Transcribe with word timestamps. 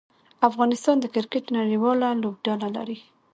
افغانستان 0.49 0.95
د 0.99 1.05
کرکټ 1.15 1.45
نړۍواله 1.57 2.07
لوبډله 2.21 2.67
لري. 2.77 2.97